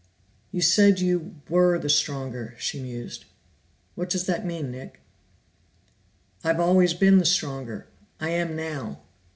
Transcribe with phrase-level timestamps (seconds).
[0.51, 3.25] "You said you were the stronger," she mused.
[3.93, 4.99] "What does that mean, Nick?"
[6.43, 7.85] "I've always been the stronger;
[8.19, 9.03] I am now.